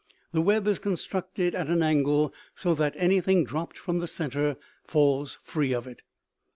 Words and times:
The 0.31 0.41
web 0.41 0.65
is 0.67 0.79
constructed 0.79 1.53
at 1.53 1.67
an 1.67 1.83
angle 1.83 2.33
so 2.55 2.73
that 2.73 2.95
anything 2.97 3.43
dropped 3.43 3.77
from 3.77 3.99
the 3.99 4.07
center 4.07 4.57
falls 4.83 5.37
free 5.43 5.73
of 5.75 5.85
it. 5.85 6.01